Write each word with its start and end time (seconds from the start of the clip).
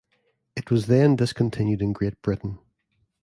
It 0.55 0.71
was 0.71 0.87
then 0.87 1.15
discontinued 1.17 1.79
in 1.79 1.93
Great 1.93 2.19
Britain. 2.23 2.57